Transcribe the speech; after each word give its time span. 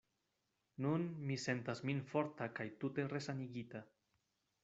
Nun 0.85 1.01
mi 1.31 1.35
sentas 1.43 1.83
min 1.89 1.99
forta 2.13 2.49
kaj 2.61 2.67
tute 2.85 3.07
resanigita. 3.13 3.83